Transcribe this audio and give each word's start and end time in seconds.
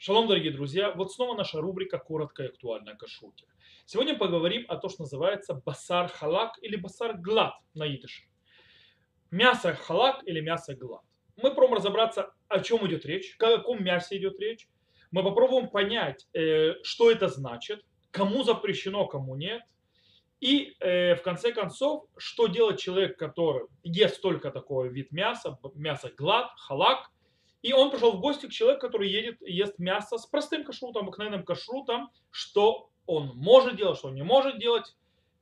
Шалом, 0.00 0.28
дорогие 0.28 0.52
друзья! 0.52 0.92
Вот 0.92 1.12
снова 1.12 1.36
наша 1.36 1.60
рубрика 1.60 1.98
«Коротко 1.98 2.44
и 2.44 2.46
актуально 2.46 2.92
о 2.92 2.94
кашруте». 2.94 3.46
Сегодня 3.84 4.16
поговорим 4.16 4.64
о 4.68 4.76
том, 4.76 4.90
что 4.90 5.02
называется 5.02 5.54
басар 5.54 6.06
халак 6.06 6.52
или 6.62 6.76
басар 6.76 7.18
глад 7.18 7.54
на 7.74 7.82
идыше. 7.92 8.22
Мясо 9.32 9.74
халак 9.74 10.22
или 10.24 10.38
мясо 10.40 10.76
глад. 10.76 11.02
Мы 11.34 11.50
попробуем 11.50 11.78
разобраться, 11.78 12.32
о 12.46 12.60
чем 12.60 12.86
идет 12.86 13.04
речь, 13.06 13.34
о 13.40 13.58
каком 13.58 13.82
мясе 13.82 14.18
идет 14.18 14.38
речь. 14.38 14.68
Мы 15.10 15.24
попробуем 15.24 15.68
понять, 15.68 16.28
э, 16.32 16.74
что 16.84 17.10
это 17.10 17.26
значит, 17.26 17.84
кому 18.12 18.44
запрещено, 18.44 19.04
кому 19.06 19.34
нет. 19.34 19.62
И 20.38 20.76
э, 20.78 21.16
в 21.16 21.22
конце 21.22 21.50
концов, 21.50 22.04
что 22.16 22.46
делать 22.46 22.78
человек, 22.78 23.18
который 23.18 23.66
ест 23.82 24.22
только 24.22 24.52
такой 24.52 24.90
вид 24.90 25.10
мяса, 25.10 25.58
мясо 25.74 26.12
глад, 26.16 26.52
халак– 26.56 27.10
и 27.62 27.72
он 27.72 27.90
пришел 27.90 28.12
в 28.12 28.20
гости 28.20 28.46
к 28.46 28.52
человеку, 28.52 28.86
который 28.86 29.10
едет, 29.10 29.40
ест 29.42 29.78
мясо 29.78 30.18
с 30.18 30.26
простым 30.26 30.64
кашрутом, 30.64 31.04
обыкновенным 31.04 31.44
кашрутом, 31.44 32.10
что 32.30 32.90
он 33.06 33.32
может 33.34 33.76
делать, 33.76 33.98
что 33.98 34.08
он 34.08 34.14
не 34.14 34.22
может 34.22 34.58
делать 34.58 34.96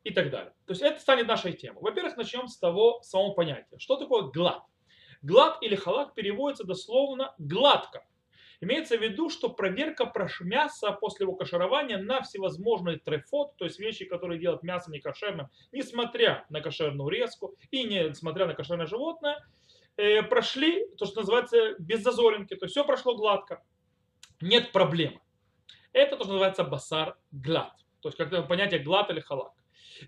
и 0.04 0.10
так 0.10 0.30
далее. 0.30 0.52
То 0.66 0.72
есть 0.72 0.82
это 0.82 1.00
станет 1.00 1.26
нашей 1.26 1.52
темой. 1.52 1.82
Во-первых, 1.82 2.16
начнем 2.16 2.48
с 2.48 2.56
того 2.58 3.00
самого 3.02 3.32
понятия. 3.32 3.78
Что 3.78 3.96
такое 3.96 4.22
глад? 4.22 4.62
Глад 5.22 5.58
или 5.62 5.74
халак 5.74 6.14
переводится 6.14 6.64
дословно 6.64 7.34
гладко. 7.38 8.06
Имеется 8.60 8.96
в 8.96 9.02
виду, 9.02 9.28
что 9.28 9.50
проверка 9.50 10.10
мяса 10.40 10.92
после 10.92 11.24
его 11.24 11.34
каширования 11.34 11.98
на 11.98 12.22
всевозможные 12.22 12.98
трефот, 12.98 13.56
то 13.56 13.64
есть 13.64 13.78
вещи, 13.78 14.06
которые 14.06 14.40
делают 14.40 14.62
мясо 14.62 14.90
некошерным, 14.90 15.48
несмотря 15.72 16.46
на 16.48 16.60
кошерную 16.60 17.08
резку 17.08 17.54
и 17.70 17.84
несмотря 17.84 18.46
на 18.46 18.54
кошерное 18.54 18.86
животное, 18.86 19.44
прошли 20.28 20.86
то, 20.98 21.06
что 21.06 21.20
называется 21.20 21.74
без 21.78 22.02
зазоринки, 22.02 22.54
то 22.54 22.66
есть 22.66 22.72
все 22.72 22.84
прошло 22.84 23.16
гладко, 23.16 23.62
нет 24.40 24.72
проблемы. 24.72 25.20
Это 25.92 26.16
то, 26.16 26.24
что 26.24 26.32
называется 26.32 26.64
басар 26.64 27.16
глад, 27.32 27.72
то 28.00 28.08
есть 28.08 28.18
как 28.18 28.48
понятие 28.48 28.80
глад 28.80 29.10
или 29.10 29.20
халак. 29.20 29.52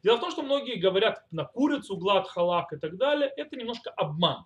Дело 0.02 0.16
в 0.16 0.20
том, 0.20 0.30
что 0.30 0.42
многие 0.42 0.76
говорят 0.76 1.24
на 1.30 1.44
курицу 1.44 1.96
глад, 1.96 2.28
халак 2.28 2.72
и 2.72 2.76
так 2.76 2.96
далее, 2.96 3.32
это 3.36 3.56
немножко 3.56 3.90
обман 3.90 4.44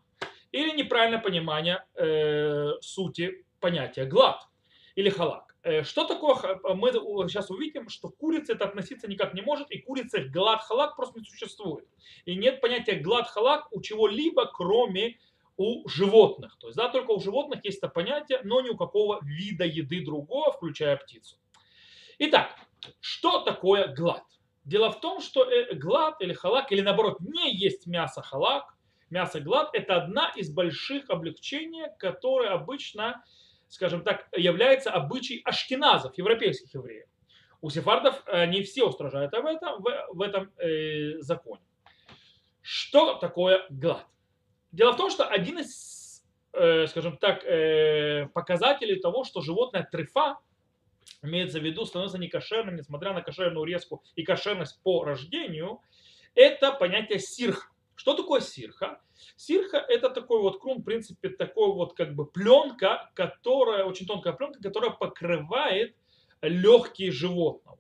или 0.53 0.77
неправильное 0.77 1.19
понимание 1.19 1.85
э, 1.95 2.73
сути 2.81 3.45
понятия 3.61 4.05
глад 4.05 4.47
или 4.95 5.09
халак. 5.09 5.57
Э, 5.63 5.83
что 5.83 6.05
такое, 6.05 6.61
мы 6.75 6.93
сейчас 7.29 7.51
увидим, 7.51 7.89
что 7.89 8.09
курица 8.09 8.53
это 8.53 8.67
относиться 8.67 9.09
никак 9.09 9.35
не 9.35 9.43
может, 9.43 9.71
и 9.71 9.79
курица 9.79 10.21
глад 10.21 10.63
халак 10.63 10.97
просто 10.97 11.21
не 11.21 11.25
существует. 11.25 11.87
И 12.25 12.37
нет 12.37 12.61
понятия 12.61 12.97
глад 12.97 13.29
халак 13.29 13.69
у 13.73 13.81
чего-либо, 13.81 14.47
кроме 14.47 15.19
у 15.57 15.89
животных. 15.89 16.57
То 16.59 16.69
есть, 16.69 16.77
да, 16.77 16.89
только 16.89 17.11
у 17.11 17.21
животных 17.21 17.65
есть 17.65 17.79
это 17.79 17.89
понятие, 17.89 18.41
но 18.45 18.61
ни 18.61 18.69
у 18.69 18.77
какого 18.77 19.21
вида 19.23 19.65
еды 19.65 20.05
другого, 20.05 20.53
включая 20.53 20.97
птицу. 20.97 21.37
Итак, 22.19 22.51
что 23.01 23.41
такое 23.41 23.89
глад? 23.95 24.25
Дело 24.65 24.91
в 24.91 25.01
том, 25.01 25.21
что 25.21 25.45
э, 25.45 25.75
глад 25.75 26.21
или 26.21 26.33
халак, 26.33 26.71
или 26.73 26.81
наоборот, 26.81 27.19
не 27.21 27.55
есть 27.55 27.87
мясо 27.87 28.23
халак, 28.23 28.75
мясо 29.11 29.41
глад, 29.41 29.71
это 29.73 29.97
одна 29.97 30.31
из 30.37 30.51
больших 30.51 31.11
облегчений, 31.11 31.87
которые 31.99 32.51
обычно, 32.51 33.25
скажем 33.69 34.03
так, 34.03 34.29
является 34.37 34.91
обычай 34.91 35.43
ашкеназов, 35.45 36.17
европейских 36.17 36.73
евреев. 36.75 37.09
У 37.61 37.71
сефардов 37.71 38.23
не 38.49 38.63
все 38.63 38.85
устражают 38.85 39.35
об 39.35 39.47
этом, 39.47 39.83
в, 39.83 40.07
в 40.13 40.23
этом 40.23 40.53
э, 40.59 41.19
законе. 41.21 41.63
Что 42.61 43.15
такое 43.15 43.67
глад? 43.71 44.07
Дело 44.73 44.93
в 44.93 44.97
том, 44.97 45.11
что 45.11 45.27
один 45.27 45.59
из, 45.59 46.25
э, 46.55 46.87
скажем 46.87 47.19
так, 47.19 47.45
э, 47.45 48.27
показателей 48.33 48.99
того, 48.99 49.25
что 49.25 49.43
животное 49.43 49.87
трефа, 49.91 50.39
имеется 51.23 51.61
в 51.61 51.63
виду, 51.63 51.85
становится 51.85 52.19
некошерным, 52.19 52.77
несмотря 52.77 53.13
на 53.13 53.21
кошерную 53.21 53.65
резку 53.65 54.03
и 54.17 54.25
кошерность 54.25 54.81
по 54.83 55.05
рождению, 55.05 55.81
это 56.35 56.73
понятие 56.73 57.19
сирха. 57.19 57.69
Что 57.95 58.15
такое 58.15 58.41
сирха? 58.41 59.01
Сирха 59.37 59.77
это 59.77 60.09
такой 60.09 60.41
вот 60.41 60.59
крум, 60.59 60.79
в 60.79 60.85
принципе, 60.85 61.29
такой 61.29 61.73
вот 61.75 61.95
как 61.95 62.15
бы 62.15 62.25
пленка, 62.25 63.11
которая, 63.15 63.85
очень 63.85 64.07
тонкая 64.07 64.33
пленка, 64.33 64.61
которая 64.63 64.91
покрывает 64.91 65.95
легкие 66.41 67.13
животного. 67.13 67.79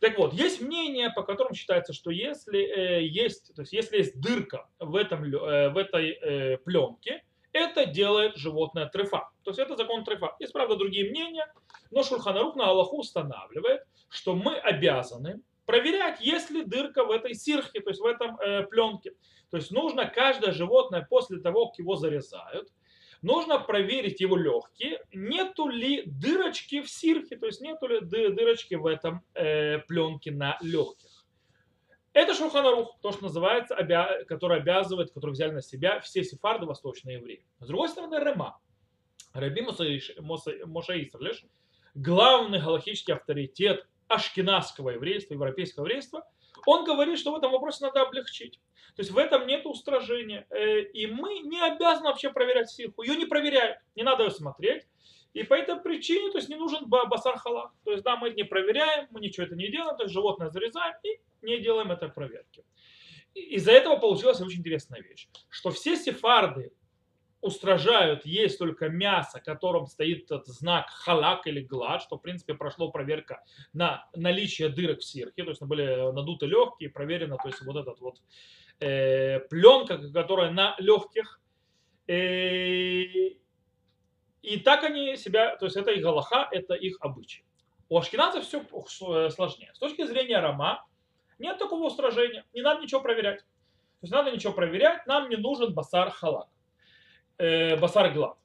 Так 0.00 0.16
вот, 0.16 0.32
есть 0.32 0.62
мнение, 0.62 1.10
по 1.10 1.22
которому 1.22 1.54
считается, 1.54 1.92
что 1.92 2.10
если 2.10 2.58
э, 2.58 3.06
есть, 3.06 3.54
то 3.54 3.62
есть 3.62 3.72
если 3.72 3.98
есть 3.98 4.20
дырка 4.20 4.66
в, 4.78 4.96
этом, 4.96 5.24
э, 5.24 5.68
в 5.68 5.76
этой 5.76 6.12
э, 6.12 6.56
пленке, 6.58 7.22
это 7.52 7.84
делает 7.84 8.36
животное 8.36 8.86
трефа. 8.86 9.28
То 9.44 9.50
есть 9.50 9.58
это 9.58 9.76
закон 9.76 10.04
трефа. 10.04 10.34
Есть, 10.38 10.52
правда, 10.52 10.76
другие 10.76 11.10
мнения, 11.10 11.52
но 11.90 12.02
Шульханарух 12.02 12.56
на 12.56 12.68
Аллаху 12.68 12.98
устанавливает, 12.98 13.82
что 14.08 14.34
мы 14.34 14.56
обязаны 14.56 15.42
проверять, 15.66 16.20
есть 16.20 16.50
ли 16.50 16.64
дырка 16.64 17.04
в 17.04 17.10
этой 17.10 17.34
сирхе, 17.34 17.80
то 17.80 17.90
есть 17.90 18.00
в 18.00 18.06
этом 18.06 18.38
э, 18.40 18.62
пленке. 18.64 19.12
То 19.50 19.58
есть 19.58 19.70
нужно 19.70 20.06
каждое 20.06 20.52
животное 20.52 21.06
после 21.08 21.40
того, 21.40 21.66
как 21.66 21.78
его 21.78 21.96
зарезают, 21.96 22.68
нужно 23.22 23.58
проверить 23.58 24.20
его 24.20 24.36
легкие, 24.36 25.00
нету 25.12 25.68
ли 25.68 26.02
дырочки 26.06 26.82
в 26.82 26.90
сирхе, 26.90 27.36
то 27.36 27.46
есть 27.46 27.60
нету 27.60 27.86
ли 27.86 28.00
дырочки 28.00 28.74
в 28.74 28.86
этом 28.86 29.22
э, 29.34 29.78
пленке 29.80 30.30
на 30.30 30.58
легких. 30.60 31.10
Это 32.12 32.34
Шурханарух, 32.34 32.98
то, 33.00 33.12
что 33.12 33.24
называется, 33.24 33.74
обя... 33.76 34.24
который 34.24 34.58
обязывает, 34.58 35.12
который 35.12 35.30
взяли 35.30 35.52
на 35.52 35.62
себя 35.62 36.00
все 36.00 36.24
сефарды 36.24 36.66
восточные 36.66 37.18
евреи. 37.18 37.46
С 37.60 37.68
другой 37.68 37.88
стороны, 37.88 38.16
Рема. 38.16 38.58
Раби 39.32 39.62
Моша 39.62 41.00
Исрлеш, 41.00 41.44
главный 41.94 42.60
галактический 42.60 43.14
авторитет 43.14 43.86
ашкенадского 44.08 44.90
еврейства, 44.90 45.34
европейского 45.34 45.84
еврейства, 45.84 46.24
он 46.66 46.84
говорит, 46.84 47.18
что 47.18 47.32
в 47.32 47.36
этом 47.36 47.52
вопросе 47.52 47.84
надо 47.84 48.02
облегчить. 48.02 48.60
То 48.96 49.02
есть 49.02 49.10
в 49.10 49.18
этом 49.18 49.46
нет 49.46 49.66
устражения. 49.66 50.46
Э, 50.50 50.80
и 50.80 51.06
мы 51.06 51.40
не 51.40 51.60
обязаны 51.60 52.08
вообще 52.08 52.30
проверять 52.30 52.70
сиху. 52.70 53.02
Ее 53.02 53.16
не 53.16 53.26
проверяют, 53.26 53.78
не 53.94 54.02
надо 54.02 54.24
ее 54.24 54.30
смотреть. 54.30 54.86
И 55.32 55.44
по 55.44 55.54
этой 55.54 55.76
причине 55.76 56.30
то 56.32 56.38
есть 56.38 56.48
не 56.48 56.56
нужен 56.56 56.88
басар 56.88 57.38
халак. 57.38 57.72
То 57.84 57.92
есть 57.92 58.02
да, 58.02 58.16
мы 58.16 58.30
не 58.30 58.44
проверяем, 58.44 59.06
мы 59.10 59.20
ничего 59.20 59.46
это 59.46 59.54
не 59.54 59.68
делаем, 59.68 59.96
то 59.96 60.02
есть 60.04 60.12
животное 60.12 60.50
зарезаем 60.50 60.96
и 61.02 61.20
не 61.42 61.58
делаем 61.58 61.92
этой 61.92 62.08
проверки. 62.08 62.64
Из-за 63.34 63.70
этого 63.70 63.96
получилась 63.96 64.40
очень 64.40 64.58
интересная 64.58 65.00
вещь, 65.00 65.28
что 65.48 65.70
все 65.70 65.96
сефарды 65.96 66.72
устражают 67.40 68.26
есть 68.26 68.58
только 68.58 68.88
мясо, 68.88 69.40
которым 69.40 69.86
стоит 69.86 70.24
этот 70.24 70.46
знак 70.46 70.90
халак 70.90 71.46
или 71.46 71.60
глад, 71.60 72.02
что 72.02 72.16
в 72.16 72.22
принципе 72.22 72.54
прошло 72.54 72.90
проверка 72.90 73.42
на 73.72 74.06
наличие 74.14 74.68
дырок 74.68 75.00
в 75.00 75.04
сирке, 75.04 75.44
то 75.44 75.50
есть 75.50 75.62
были 75.62 76.12
надуты 76.12 76.46
легкие, 76.46 76.90
проверено, 76.90 77.36
то 77.36 77.48
есть 77.48 77.62
вот 77.62 77.76
этот 77.76 78.00
вот 78.00 78.20
э, 78.80 79.40
пленка, 79.40 79.98
которая 80.12 80.50
на 80.50 80.74
легких. 80.78 81.40
Э, 82.06 83.04
и 84.42 84.56
так 84.64 84.84
они 84.84 85.16
себя, 85.16 85.56
то 85.56 85.66
есть 85.66 85.76
это 85.76 85.90
их 85.92 86.02
галаха, 86.02 86.48
это 86.50 86.74
их 86.74 86.96
обычай. 87.00 87.44
У 87.88 87.98
ашкеназов 87.98 88.44
все 88.44 88.60
э, 88.60 89.30
сложнее. 89.30 89.70
С 89.74 89.78
точки 89.78 90.06
зрения 90.06 90.40
Рома 90.40 90.86
нет 91.38 91.58
такого 91.58 91.86
устражения, 91.86 92.44
не 92.52 92.60
надо 92.60 92.82
ничего 92.82 93.00
проверять. 93.00 93.40
То 93.40 94.04
есть 94.04 94.12
надо 94.12 94.30
ничего 94.30 94.52
проверять, 94.52 95.06
нам 95.06 95.28
не 95.28 95.36
нужен 95.36 95.72
басар 95.74 96.10
халак 96.10 96.48
э, 97.40 97.76
басар 97.76 98.12
глад. 98.12 98.36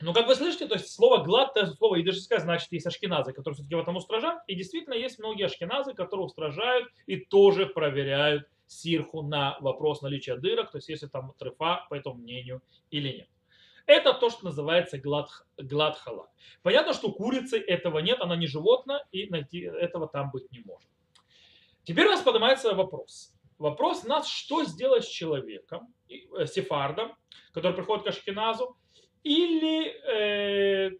Но 0.00 0.14
как 0.14 0.26
вы 0.26 0.34
слышите, 0.34 0.66
то 0.66 0.74
есть 0.74 0.92
слово 0.92 1.22
глад, 1.22 1.56
это 1.56 1.72
слово 1.74 2.00
идышское, 2.00 2.38
значит, 2.38 2.72
есть 2.72 2.86
ашкеназы, 2.86 3.32
которые 3.32 3.54
все-таки 3.56 3.74
в 3.74 3.80
этом 3.80 3.96
устражают. 3.96 4.40
И 4.46 4.54
действительно 4.54 4.94
есть 4.94 5.18
многие 5.18 5.44
ашкеназы, 5.44 5.92
которые 5.92 6.26
устражают 6.26 6.88
и 7.06 7.16
тоже 7.16 7.66
проверяют 7.66 8.48
сирху 8.66 9.22
на 9.22 9.58
вопрос 9.60 10.00
наличия 10.00 10.36
дырок, 10.36 10.70
то 10.70 10.78
есть 10.78 10.88
если 10.88 11.06
там 11.06 11.34
трефа 11.38 11.86
по 11.90 11.94
этому 11.94 12.16
мнению 12.16 12.62
или 12.90 13.08
нет. 13.08 13.28
Это 13.86 14.14
то, 14.14 14.30
что 14.30 14.44
называется 14.44 14.98
глад, 14.98 15.28
глад 15.58 15.98
халак. 15.98 16.30
Понятно, 16.62 16.94
что 16.94 17.12
курицы 17.12 17.58
этого 17.58 17.98
нет, 17.98 18.20
она 18.20 18.36
не 18.36 18.46
животное, 18.46 19.04
и 19.10 19.28
найти 19.28 19.60
этого 19.62 20.08
там 20.08 20.30
быть 20.30 20.50
не 20.52 20.60
может. 20.64 20.88
Теперь 21.82 22.06
у 22.06 22.10
нас 22.10 22.22
поднимается 22.22 22.74
вопрос. 22.74 23.34
Вопрос 23.60 24.04
нас, 24.04 24.26
что 24.26 24.64
сделать 24.64 25.04
с 25.04 25.08
человеком, 25.08 25.94
э, 26.08 26.46
сефардом, 26.46 27.14
который 27.52 27.74
приходит 27.74 28.04
к 28.04 28.08
Ашкеназу, 28.08 28.74
или 29.22 29.86
э, 29.86 30.92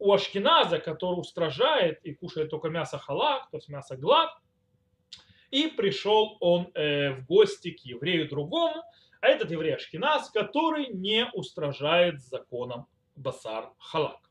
у 0.00 0.12
Ашкеназа, 0.12 0.80
который 0.80 1.20
устражает 1.20 2.04
и 2.04 2.12
кушает 2.12 2.50
только 2.50 2.70
мясо 2.70 2.98
халак, 2.98 3.48
то 3.50 3.58
есть 3.58 3.68
мясо 3.68 3.96
глад, 3.96 4.30
и 5.52 5.68
пришел 5.68 6.36
он 6.40 6.72
э, 6.74 7.12
в 7.12 7.26
гости 7.26 7.70
к 7.70 7.78
еврею 7.84 8.28
другому, 8.28 8.82
а 9.20 9.28
этот 9.28 9.52
еврей 9.52 9.76
Ашкеназ, 9.76 10.30
который 10.30 10.88
не 10.88 11.30
устражает 11.34 12.20
законом 12.20 12.88
басар 13.14 13.70
халак. 13.78 14.28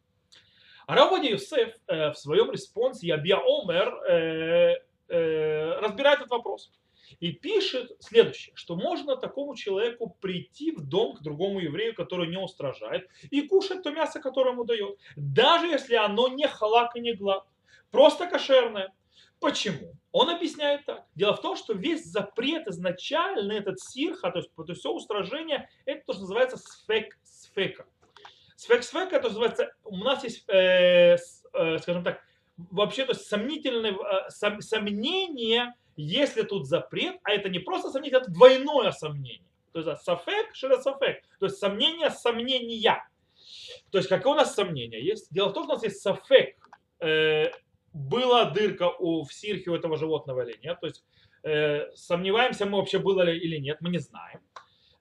А 0.88 0.96
Раводи 0.96 1.28
Юсеф 1.28 1.74
э, 1.88 2.12
в 2.12 2.16
своем 2.16 2.52
респонсе 2.52 3.08
Ябья 3.08 3.38
Омер 3.38 3.96
э, 4.10 4.76
э, 5.08 5.80
разбирает 5.80 6.20
этот 6.20 6.32
вопрос. 6.32 6.74
И 7.20 7.32
пишет 7.32 7.92
следующее, 8.00 8.56
что 8.56 8.76
можно 8.76 9.16
такому 9.16 9.56
человеку 9.56 10.16
прийти 10.22 10.72
в 10.72 10.82
дом 10.82 11.16
к 11.16 11.22
другому 11.22 11.60
еврею, 11.60 11.96
который 11.96 12.28
не 12.28 12.38
устражает, 12.38 13.10
и 13.30 13.42
кушать 13.42 13.84
то 13.84 13.92
мясо, 13.92 14.20
которое 14.20 14.52
ему 14.52 14.64
дает, 14.64 14.98
даже 15.16 15.68
если 15.68 15.96
оно 15.96 16.28
не 16.28 16.48
халак 16.48 16.96
и 16.96 17.02
не 17.02 17.14
глад, 17.14 17.46
просто 17.92 18.28
кошерное. 18.28 18.94
Почему? 19.40 19.94
Он 20.12 20.30
объясняет 20.30 20.86
так. 20.86 21.06
Дело 21.14 21.36
в 21.36 21.42
том, 21.42 21.56
что 21.56 21.74
весь 21.74 22.06
запрет 22.06 22.68
изначально, 22.68 23.52
этот 23.52 23.80
сирха, 23.80 24.32
то 24.32 24.40
есть, 24.40 24.50
то 24.56 24.74
все 24.74 24.92
устражение, 24.92 25.70
это 25.86 26.04
то, 26.06 26.14
что 26.14 26.22
называется 26.22 26.58
сфек 26.58 27.18
сфека. 27.24 27.86
Сфек 28.56 28.84
сфека, 28.84 29.18
это 29.18 29.28
называется, 29.28 29.76
у 29.84 29.98
нас 29.98 30.24
есть, 30.24 30.46
э, 30.48 31.18
э, 31.54 31.78
скажем 31.80 32.04
так, 32.04 32.24
вообще, 32.58 33.06
то 33.06 33.12
есть 33.12 33.28
сомнительное, 33.28 33.92
э, 33.92 34.30
сом, 34.30 34.62
сомнение, 34.62 35.74
если 35.96 36.44
тут 36.44 36.68
запрет, 36.68 37.18
а 37.24 37.32
это 37.32 37.50
не 37.50 37.60
просто 37.60 37.90
сомнение, 37.90 38.20
это 38.20 38.32
двойное 38.32 38.92
сомнение. 38.92 39.50
То 39.72 39.80
есть 39.80 40.04
сафек, 40.04 40.54
шире 40.54 40.82
сафек. 40.82 41.24
То 41.40 41.48
есть 41.48 41.58
сомнение 41.58 42.10
сомнения. 42.10 43.08
То 43.92 43.98
есть 43.98 44.10
какое 44.10 44.34
у 44.34 44.38
нас 44.38 44.56
сомнение 44.56 45.06
есть? 45.06 45.32
Дело 45.34 45.50
в 45.50 45.54
том, 45.54 45.64
что 45.64 45.74
у 45.74 45.76
нас 45.76 45.84
есть 45.84 46.02
сафек. 46.02 46.56
Э, 47.00 47.52
была 47.96 48.46
дырка 48.52 48.90
у, 48.90 49.24
в 49.24 49.34
сирхе 49.34 49.72
у 49.72 49.76
этого 49.76 49.98
животного 49.98 50.42
или 50.42 50.58
нет. 50.62 50.80
То 50.80 50.88
есть 50.88 51.04
э, 51.44 51.90
сомневаемся 51.96 52.66
мы 52.66 52.78
вообще 52.78 53.00
было 53.00 53.22
ли 53.22 53.38
или 53.38 53.58
нет, 53.58 53.78
мы 53.80 53.90
не 53.90 54.00
знаем. 54.00 54.42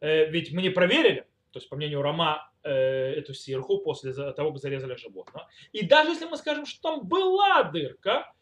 Э, 0.01 0.27
ведь 0.27 0.53
мы 0.53 0.63
не 0.63 0.71
проверили, 0.71 1.27
то 1.51 1.59
есть 1.59 1.69
по 1.69 1.77
мнению 1.77 2.03
Рома, 2.03 2.51
э, 2.63 2.71
эту 3.15 3.35
сирху 3.35 3.79
после 3.79 4.13
того, 4.13 4.53
как 4.53 4.61
зарезали 4.61 4.97
животное. 4.97 5.47
И 5.73 5.85
даже 5.85 6.11
если 6.11 6.27
мы 6.27 6.37
скажем, 6.37 6.67
что 6.67 6.83
там 6.83 7.09
была 7.09 7.65
дырка, 7.65 8.33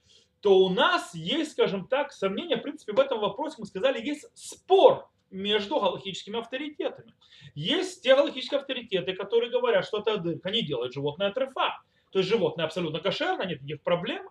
то 0.43 0.59
у 0.59 0.69
нас 0.69 1.15
есть, 1.15 1.53
скажем 1.53 1.87
так, 1.87 2.13
сомнения, 2.13 2.57
в 2.57 2.63
принципе, 2.63 2.93
в 2.93 3.01
этом 3.01 3.21
вопросе, 3.21 3.57
мы 3.59 3.67
сказали, 3.67 4.05
есть 4.05 4.27
спор 4.35 5.09
между 5.31 5.81
галактическими 5.81 6.39
авторитетами. 6.39 7.15
Есть 7.55 8.03
те 8.03 8.15
галактические 8.17 8.59
авторитеты, 8.59 9.15
которые 9.15 9.51
говорят, 9.51 9.87
что 9.87 10.01
эта 10.01 10.19
дырка 10.19 10.51
не 10.51 10.63
делает 10.63 10.93
животное 10.93 11.33
трефа. 11.33 11.81
То 12.11 12.19
есть 12.19 12.29
животное 12.29 12.67
абсолютно 12.67 12.99
кошерно, 12.99 13.45
нет 13.45 13.63
никаких 13.63 13.83
проблем. 13.83 14.29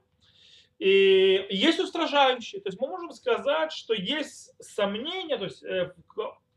И 0.79 1.47
есть 1.49 1.79
устражающие. 1.79 2.59
То 2.59 2.69
есть 2.69 2.79
мы 2.79 2.87
можем 2.87 3.11
сказать, 3.11 3.71
что 3.71 3.93
есть 3.93 4.51
сомнения, 4.59 5.37
то 5.37 5.45
есть 5.45 5.63
э, 5.63 5.93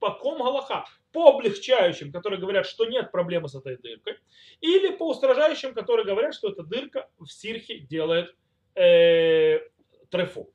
по 0.00 0.10
ком 0.10 0.38
галаха, 0.38 0.84
по 1.12 1.30
облегчающим, 1.30 2.10
которые 2.10 2.40
говорят, 2.40 2.66
что 2.66 2.86
нет 2.86 3.12
проблемы 3.12 3.48
с 3.48 3.54
этой 3.54 3.76
дыркой, 3.76 4.18
или 4.60 4.96
по 4.96 5.10
устражающим, 5.10 5.74
которые 5.74 6.04
говорят, 6.04 6.34
что 6.34 6.48
эта 6.48 6.62
дырка 6.62 7.08
в 7.18 7.28
сирхе 7.28 7.78
делает 7.78 8.34
э, 8.74 9.43
трефу. 10.14 10.48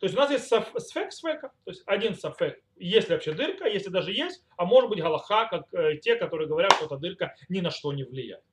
То 0.00 0.06
есть 0.06 0.14
у 0.14 0.20
нас 0.20 0.30
есть 0.30 0.46
сфек 0.46 1.12
сфека, 1.12 1.52
то 1.64 1.70
есть 1.70 1.82
один 1.86 2.14
сафек, 2.16 2.60
если 2.76 3.14
вообще 3.14 3.32
дырка, 3.32 3.66
если 3.66 3.88
даже 3.88 4.12
есть, 4.12 4.44
а 4.56 4.66
может 4.66 4.90
быть 4.90 5.00
галаха, 5.00 5.48
как 5.48 5.72
э, 5.72 5.96
те, 5.98 6.16
которые 6.16 6.48
говорят, 6.48 6.72
что 6.74 6.86
эта 6.86 6.98
дырка 6.98 7.34
ни 7.48 7.60
на 7.60 7.70
что 7.70 7.92
не 7.92 8.04
влияет. 8.04 8.44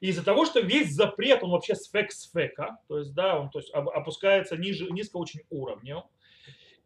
И 0.00 0.08
из-за 0.08 0.24
того, 0.24 0.44
что 0.44 0.58
весь 0.58 0.92
запрет, 0.92 1.44
он 1.44 1.50
вообще 1.50 1.76
сфек 1.76 2.10
сфека, 2.10 2.78
то 2.88 2.98
есть, 2.98 3.14
да, 3.14 3.38
он 3.38 3.50
то 3.50 3.60
есть, 3.60 3.70
опускается 3.72 4.56
ниже, 4.56 4.90
низко 4.90 5.18
очень 5.18 5.42
уровнем. 5.50 6.02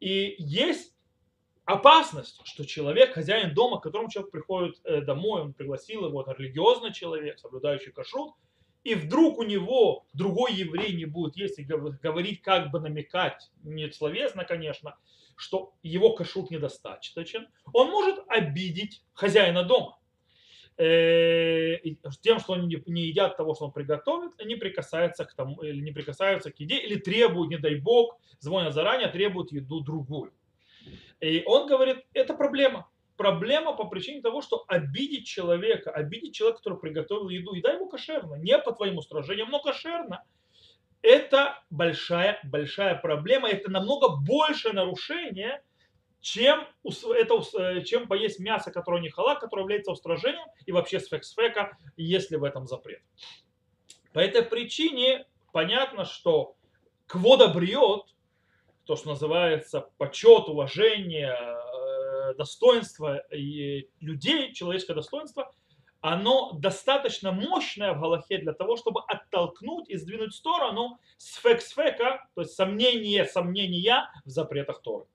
И 0.01 0.35
есть 0.37 0.95
опасность, 1.65 2.43
что 2.45 2.67
человек, 2.67 3.15
хозяин 3.15 3.55
дома, 3.55 3.79
к 3.79 3.85
которому 3.85 4.11
человек 4.11 4.31
приходит 4.33 4.79
э, 4.85 5.01
домой, 5.01 5.41
он 5.41 5.55
пригласил 5.55 6.05
его, 6.05 6.21
это 6.21 6.33
религиозный 6.33 6.93
человек, 6.93 7.39
соблюдающий 7.39 7.93
кашрут, 7.93 8.35
и 8.87 8.95
вдруг 8.95 9.39
у 9.39 9.43
него 9.43 10.07
другой 10.13 10.53
еврей 10.53 10.95
не 10.95 11.07
будет 11.07 11.37
есть 11.37 11.59
и 11.59 11.65
говорить, 11.65 12.41
как 12.41 12.71
бы 12.71 12.79
намекать, 12.79 13.51
не 13.65 13.91
словесно, 13.91 14.45
конечно, 14.45 14.97
что 15.35 15.75
его 15.83 16.13
кашрут 16.13 16.53
недостаточен, 16.53 17.49
он 17.73 17.91
может 17.91 18.21
обидеть 18.29 19.03
хозяина 19.13 19.65
дома. 19.65 19.99
Э, 20.79 21.79
тем, 22.21 22.39
что 22.39 22.53
они 22.53 22.81
не 22.87 23.03
едят 23.09 23.37
того, 23.37 23.57
что 23.57 23.65
он 23.65 23.73
приготовит, 23.73 24.33
не 24.45 24.55
прикасаются 24.55 25.25
к 25.25 25.35
тому, 25.35 25.63
или 25.63 25.81
не 25.81 25.91
прикасаются 25.91 26.53
к 26.53 26.61
еде, 26.61 26.79
или 26.79 26.95
требуют, 26.95 27.51
не 27.51 27.59
дай 27.59 27.75
бог, 27.75 28.21
звонят 28.39 28.73
заранее, 28.73 29.09
требуют 29.09 29.51
еду 29.51 29.81
другую. 29.81 30.33
И 31.19 31.43
он 31.45 31.67
говорит, 31.67 32.05
это 32.13 32.35
проблема. 32.35 32.89
Проблема 33.17 33.75
по 33.75 33.85
причине 33.85 34.21
того, 34.21 34.43
что 34.43 34.65
обидеть 34.69 35.27
человека, 35.27 35.91
обидеть 35.91 36.35
человека, 36.35 36.59
который 36.59 36.79
приготовил 36.79 37.29
еду, 37.29 37.55
и 37.55 37.63
дай 37.63 37.77
ему 37.77 37.89
кошерно, 37.89 38.35
не 38.35 38.59
по 38.59 38.73
твоим 38.73 38.99
устражениям, 38.99 39.49
но 39.51 39.61
кошерно, 39.61 40.23
это 41.03 41.63
большая, 41.71 42.41
большая 42.45 42.97
проблема, 42.97 43.49
это 43.49 43.71
намного 43.71 44.17
большее 44.17 44.75
нарушение, 44.75 45.63
чем, 46.21 46.67
это, 46.85 47.41
э, 47.59 47.83
чем 47.83 48.09
поесть 48.09 48.41
мясо, 48.41 48.73
которое 48.73 49.01
не 49.01 49.11
халак, 49.11 49.41
которое 49.41 49.63
является 49.63 49.93
устражением, 49.93 50.47
и 50.67 50.73
вообще 50.73 50.99
сфек-сфека, 50.99 51.79
если 51.97 52.37
в 52.37 52.45
этом 52.45 52.67
запрет. 52.67 53.03
По 54.13 54.19
этой 54.19 54.43
причине 54.43 55.27
понятно, 55.53 56.05
что 56.05 56.57
квода 57.07 57.49
бриот, 57.49 58.15
то, 58.85 58.97
что 58.97 59.11
называется 59.11 59.89
почет, 59.99 60.49
уважение, 60.49 61.37
достоинство 62.35 63.23
людей, 63.31 64.53
человеческое 64.53 64.95
достоинство, 64.95 65.55
оно 66.01 66.53
достаточно 66.53 67.33
мощное 67.33 67.93
в 67.93 68.01
Галахе 68.01 68.39
для 68.39 68.53
того, 68.53 68.77
чтобы 68.77 69.01
оттолкнуть 69.09 69.89
и 69.89 69.97
сдвинуть 69.97 70.33
в 70.33 70.37
сторону 70.37 71.01
сфек-сфека, 71.17 72.29
то 72.35 72.43
есть 72.43 72.55
сомнение, 72.55 73.25
сомнения 73.25 74.09
в 74.25 74.29
запретах 74.29 74.83
Торы. 74.83 75.07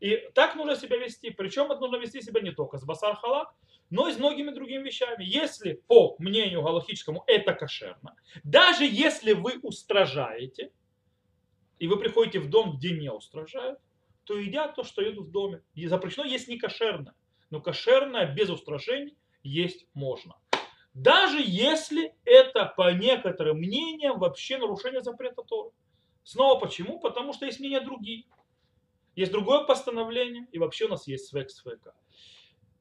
И 0.00 0.16
так 0.34 0.56
нужно 0.56 0.76
себя 0.76 0.96
вести. 0.96 1.30
Причем 1.30 1.70
это 1.70 1.80
нужно 1.80 1.96
вести 1.96 2.22
себя 2.22 2.40
не 2.40 2.52
только 2.52 2.78
с 2.78 2.84
басар 2.84 3.16
халак, 3.16 3.54
но 3.90 4.08
и 4.08 4.12
с 4.12 4.18
многими 4.18 4.50
другими 4.50 4.84
вещами. 4.84 5.22
Если 5.22 5.74
по 5.86 6.16
мнению 6.18 6.62
галахическому 6.62 7.22
это 7.26 7.52
кошерно, 7.52 8.16
даже 8.42 8.86
если 8.86 9.34
вы 9.34 9.58
устражаете, 9.62 10.72
и 11.78 11.86
вы 11.86 11.98
приходите 11.98 12.40
в 12.40 12.48
дом, 12.48 12.76
где 12.76 12.92
не 12.92 13.10
устражают, 13.10 13.78
то 14.30 14.38
едят 14.38 14.76
то, 14.76 14.84
что 14.84 15.02
едут 15.02 15.26
в 15.26 15.30
доме. 15.32 15.60
И 15.74 15.88
запрещено 15.88 16.24
есть 16.24 16.46
не 16.46 16.56
кошерно. 16.56 17.16
Но 17.50 17.60
кошерное 17.60 18.32
без 18.32 18.48
устражений 18.48 19.18
есть 19.42 19.88
можно. 19.92 20.36
Даже 20.94 21.42
если 21.44 22.14
это 22.24 22.72
по 22.76 22.92
некоторым 22.92 23.58
мнениям 23.58 24.20
вообще 24.20 24.58
нарушение 24.58 25.02
запрета 25.02 25.42
Торы. 25.42 25.72
Снова 26.22 26.60
почему? 26.60 27.00
Потому 27.00 27.32
что 27.32 27.44
есть 27.44 27.58
мнения 27.58 27.80
другие. 27.80 28.26
Есть 29.16 29.32
другое 29.32 29.64
постановление, 29.64 30.46
и 30.52 30.60
вообще 30.60 30.84
у 30.84 30.90
нас 30.90 31.08
есть 31.08 31.26
свек 31.26 31.50
свека. 31.50 31.92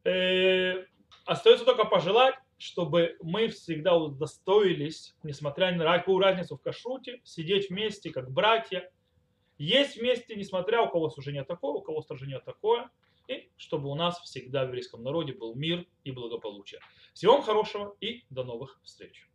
Э, 0.04 0.86
остается 1.26 1.66
только 1.66 1.86
пожелать, 1.86 2.36
чтобы 2.60 3.18
мы 3.24 3.48
всегда 3.48 3.98
удостоились, 3.98 5.16
несмотря 5.24 5.76
на 5.76 5.98
какую 5.98 6.20
разницу 6.20 6.58
в 6.58 6.62
кашруте, 6.62 7.22
сидеть 7.24 7.72
вместе, 7.72 8.12
как 8.12 8.30
братья, 8.30 8.92
есть 9.60 9.98
вместе, 9.98 10.36
несмотря 10.36 10.82
у 10.82 10.90
кого 10.90 11.10
служение 11.10 11.44
такое, 11.44 11.74
у 11.74 11.82
кого 11.82 12.02
служение 12.02 12.40
такое, 12.40 12.90
и 13.28 13.52
чтобы 13.58 13.90
у 13.90 13.96
нас 13.96 14.20
всегда 14.22 14.64
в 14.64 14.70
еврейском 14.70 15.04
народе 15.04 15.34
был 15.34 15.54
мир 15.54 15.86
и 16.04 16.12
благополучие. 16.12 16.80
Всего 17.14 17.34
вам 17.34 17.44
хорошего 17.44 17.96
и 18.00 18.24
до 18.30 18.44
новых 18.44 18.80
встреч. 18.84 19.30